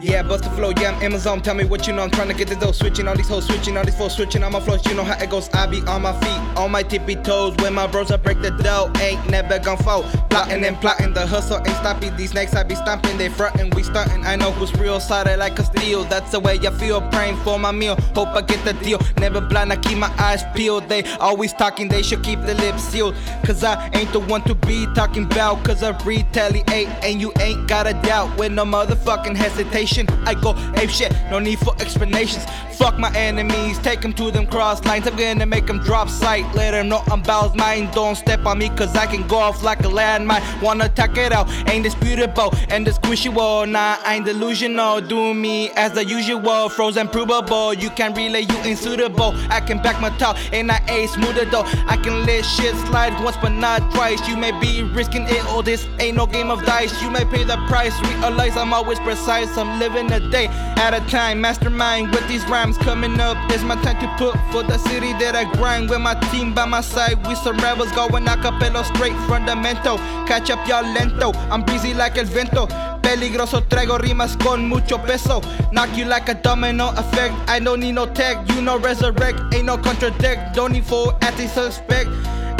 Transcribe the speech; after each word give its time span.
Yeah, 0.00 0.22
bust 0.22 0.44
the 0.44 0.50
flow, 0.50 0.72
yeah, 0.80 0.92
I'm 0.92 1.02
Amazon. 1.02 1.42
Tell 1.42 1.56
me 1.56 1.64
what 1.64 1.88
you 1.88 1.92
know. 1.92 2.04
I'm 2.04 2.10
trying 2.10 2.28
to 2.28 2.34
get 2.34 2.46
the 2.46 2.54
dough. 2.54 2.70
Switching 2.70 3.08
all 3.08 3.16
these 3.16 3.26
hoes, 3.26 3.46
switching 3.46 3.76
all 3.76 3.84
these 3.84 3.96
foes, 3.96 4.14
switching 4.14 4.44
on 4.44 4.52
my 4.52 4.60
flows. 4.60 4.86
You 4.86 4.94
know 4.94 5.02
how 5.02 5.20
it 5.20 5.28
goes. 5.28 5.48
I 5.52 5.66
be 5.66 5.80
on 5.80 6.02
my 6.02 6.12
feet, 6.20 6.56
on 6.56 6.70
my 6.70 6.84
tippy 6.84 7.16
toes. 7.16 7.56
When 7.58 7.74
my 7.74 7.88
bros, 7.88 8.12
I 8.12 8.16
break 8.16 8.40
the 8.40 8.52
dough. 8.52 8.92
Ain't 9.00 9.28
never 9.28 9.58
gon' 9.58 9.76
fall. 9.78 10.04
Plotting 10.30 10.64
and 10.64 10.76
plotting, 10.80 11.14
the 11.14 11.26
hustle 11.26 11.56
ain't 11.58 11.76
stopping. 11.78 12.14
These 12.16 12.30
snakes 12.30 12.54
I 12.54 12.62
be 12.62 12.76
stomping, 12.76 13.18
they 13.18 13.28
frontin', 13.28 13.70
we 13.70 13.82
stuntin'. 13.82 14.24
I 14.24 14.36
know 14.36 14.52
who's 14.52 14.72
real, 14.74 15.00
solid 15.00 15.36
like 15.36 15.58
a 15.58 15.64
steel. 15.64 16.04
That's 16.04 16.30
the 16.30 16.38
way 16.38 16.60
I 16.60 16.70
feel. 16.78 17.00
Praying 17.10 17.36
for 17.38 17.58
my 17.58 17.72
meal, 17.72 17.96
hope 18.14 18.28
I 18.28 18.42
get 18.42 18.64
the 18.64 18.74
deal. 18.74 19.00
Never 19.18 19.40
blind, 19.40 19.72
I 19.72 19.76
keep 19.76 19.98
my 19.98 20.14
eyes 20.16 20.44
peeled. 20.54 20.88
They 20.88 21.02
always 21.18 21.52
talking, 21.52 21.88
they 21.88 22.02
should 22.02 22.22
keep 22.22 22.40
the 22.42 22.54
lips 22.54 22.84
sealed. 22.84 23.16
Cause 23.44 23.64
I 23.64 23.90
ain't 23.94 24.12
the 24.12 24.20
one 24.20 24.42
to 24.42 24.54
be 24.54 24.86
talking 24.94 25.24
about. 25.24 25.64
Cause 25.64 25.82
I 25.82 25.90
retaliate, 26.04 26.88
and 27.02 27.20
you 27.20 27.32
ain't 27.40 27.66
got 27.66 27.88
a 27.88 27.94
doubt. 27.94 28.38
With 28.38 28.52
no 28.52 28.64
motherfucking 28.64 29.34
hesitation, 29.34 29.87
I 30.26 30.34
go 30.34 30.54
ape 30.76 30.90
shit, 30.90 31.12
no 31.30 31.38
need 31.38 31.58
for 31.60 31.74
explanations. 31.80 32.44
Fuck 32.76 32.98
my 32.98 33.12
enemies, 33.16 33.78
take 33.78 34.00
them 34.02 34.12
to 34.14 34.30
them 34.30 34.46
cross 34.46 34.84
lines. 34.84 35.06
I'm 35.06 35.16
gonna 35.16 35.46
make 35.46 35.66
them 35.66 35.78
drop 35.80 36.08
sight. 36.08 36.44
Let 36.54 36.72
them 36.72 36.88
know 36.88 37.02
I'm 37.10 37.22
Bow's 37.22 37.54
mine. 37.56 37.90
Don't 37.92 38.14
step 38.14 38.44
on 38.46 38.58
me, 38.58 38.68
cause 38.68 38.94
I 38.94 39.06
can 39.06 39.26
go 39.26 39.36
off 39.36 39.62
like 39.62 39.80
a 39.80 39.88
landmine. 39.88 40.42
Wanna 40.62 40.88
tuck 40.88 41.16
it 41.16 41.32
out, 41.32 41.48
ain't 41.68 41.84
disputable. 41.84 42.54
And 42.68 42.86
wall, 43.34 43.66
nah, 43.66 43.96
I 44.04 44.16
ain't 44.16 44.26
delusional. 44.26 45.00
Do 45.00 45.34
me 45.34 45.70
as 45.70 45.92
the 45.92 46.04
usual, 46.04 46.68
frozen 46.68 47.08
provable. 47.08 47.74
You 47.74 47.90
can 47.90 48.14
relay, 48.14 48.42
you 48.42 48.56
ain't 48.58 48.78
suitable. 48.78 49.32
I 49.50 49.60
can 49.60 49.82
back 49.82 50.00
my 50.00 50.10
talk, 50.18 50.36
and 50.52 50.70
I 50.70 50.80
ain't 50.88 51.10
smoother 51.10 51.46
though. 51.46 51.64
I 51.86 51.96
can 51.96 52.26
let 52.26 52.44
shit 52.44 52.74
slide 52.86 53.12
once, 53.24 53.36
but 53.38 53.52
not 53.52 53.80
twice. 53.92 54.26
You 54.28 54.36
may 54.36 54.52
be 54.60 54.82
risking 54.82 55.24
it, 55.26 55.44
all 55.46 55.62
this 55.62 55.86
ain't 55.98 56.16
no 56.16 56.26
game 56.26 56.50
of 56.50 56.64
dice. 56.64 57.02
You 57.02 57.10
may 57.10 57.24
pay 57.24 57.44
the 57.44 57.56
price, 57.66 57.98
realize 58.02 58.56
I'm 58.56 58.72
always 58.72 59.00
precise. 59.00 59.56
I'm 59.56 59.77
living 59.78 60.10
a 60.12 60.20
day 60.30 60.46
at 60.76 60.94
a 60.94 61.00
time. 61.10 61.40
Mastermind 61.40 62.10
with 62.10 62.26
these 62.28 62.44
rhymes 62.48 62.76
coming 62.78 63.18
up. 63.20 63.36
It's 63.50 63.62
my 63.62 63.76
time 63.82 63.98
to 64.00 64.08
put 64.16 64.34
for 64.52 64.62
the 64.62 64.78
city 64.78 65.12
that 65.14 65.34
I 65.34 65.44
grind. 65.56 65.90
With 65.90 66.00
my 66.00 66.14
team 66.30 66.54
by 66.54 66.66
my 66.66 66.80
side, 66.80 67.26
we 67.26 67.34
some 67.36 67.56
rebels 67.58 67.92
going 67.92 68.26
a 68.28 68.36
capella 68.36 68.84
straight 68.84 69.16
fundamental. 69.28 69.98
Catch 70.26 70.50
up, 70.50 70.66
y'all 70.68 70.82
lento. 70.82 71.32
I'm 71.50 71.62
breezy 71.62 71.94
like 71.94 72.18
el 72.18 72.26
viento. 72.26 72.66
Peligroso 73.02 73.62
traigo 73.62 73.98
rimas 73.98 74.36
con 74.36 74.68
mucho 74.68 74.98
peso. 74.98 75.40
Knock 75.72 75.96
you 75.96 76.04
like 76.04 76.28
a 76.28 76.34
domino 76.34 76.90
effect. 76.96 77.34
I 77.48 77.58
don't 77.58 77.80
need 77.80 77.92
no 77.92 78.06
tech, 78.06 78.36
you 78.50 78.60
know 78.60 78.78
resurrect. 78.78 79.40
Ain't 79.54 79.64
no 79.64 79.78
contradict, 79.78 80.54
don't 80.54 80.72
need 80.72 80.84
for 80.84 81.16
anti-suspect. 81.22 82.10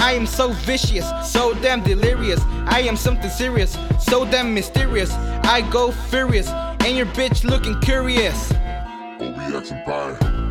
I 0.00 0.12
am 0.12 0.26
so 0.26 0.52
vicious, 0.64 1.04
so 1.24 1.54
damn 1.54 1.82
delirious. 1.82 2.40
I 2.66 2.80
am 2.82 2.96
something 2.96 3.28
serious, 3.28 3.76
so 4.00 4.24
damn 4.24 4.54
mysterious. 4.54 5.12
I 5.42 5.68
go 5.70 5.90
furious, 5.90 6.48
and 6.84 6.96
your 6.96 7.06
bitch 7.06 7.44
looking 7.44 7.78
curious. 7.80 8.52
Pie. 9.84 10.47